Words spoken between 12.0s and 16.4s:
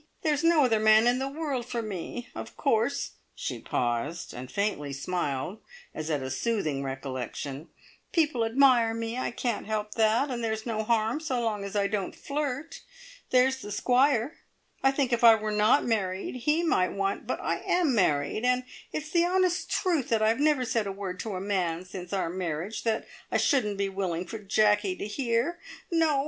flirt. There's the Squire. I think if I were not married,